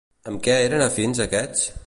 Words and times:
Amb 0.31 0.41
què 0.47 0.55
eren 0.69 0.85
afins 0.87 1.23
aquests? 1.29 1.69